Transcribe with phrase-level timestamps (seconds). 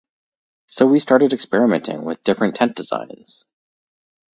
[0.65, 3.45] So we started experimenting with different tent designs.